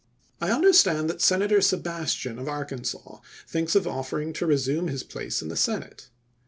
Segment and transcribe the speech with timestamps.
[0.41, 5.49] I understand that Senator Sebastian of Arkansas thinks of offering to resume his place in
[5.49, 6.09] the Senate.